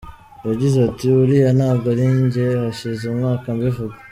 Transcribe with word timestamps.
Yagize 0.47 0.77
ati 0.89 1.05
“Uriya 1.21 1.49
ntabwo 1.57 1.85
ari 1.93 2.05
njye, 2.23 2.45
hashize 2.61 3.03
umwaka 3.11 3.45
mbivuga. 3.57 3.95